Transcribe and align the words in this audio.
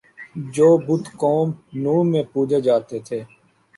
جو 0.53 0.69
بت 0.85 1.03
قوم 1.21 1.47
نوح 1.83 2.01
میں 2.11 2.23
پوجے 2.33 2.59
جاتے 2.67 2.97
تھے 3.07 3.19